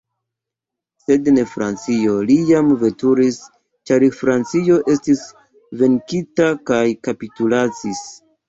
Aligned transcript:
Sed 1.01 1.27
en 1.31 1.35
Francion 1.51 2.15
li 2.29 2.37
jam 2.53 2.71
ne 2.73 2.79
veturis, 2.85 3.37
ĉar 3.91 4.07
Francio 4.23 4.81
estis 4.95 5.23
venkita 5.83 6.49
kaj 6.71 6.83
kapitulacis. 7.11 8.07